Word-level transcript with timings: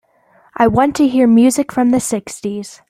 I 0.57 0.65
want 0.65 0.95
to 0.95 1.07
hear 1.07 1.27
music 1.27 1.71
from 1.71 1.91
the 1.91 1.99
sixties. 1.99 2.79